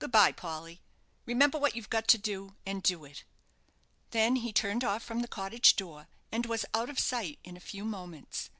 Good 0.00 0.12
bye, 0.12 0.32
Polly. 0.32 0.82
Remember 1.24 1.56
what 1.56 1.74
you've 1.74 1.88
got 1.88 2.06
to 2.08 2.18
do, 2.18 2.56
and 2.66 2.82
do 2.82 3.06
it." 3.06 3.24
Then 4.10 4.36
he 4.36 4.52
turned 4.52 4.84
off 4.84 5.02
from 5.02 5.20
the 5.20 5.26
cottage 5.28 5.76
door, 5.76 6.08
and 6.30 6.44
was 6.44 6.66
out 6.74 6.90
of 6.90 6.98
sight 6.98 7.38
in 7.42 7.56
a 7.56 7.68
few 7.68 7.86
moments. 7.86 8.50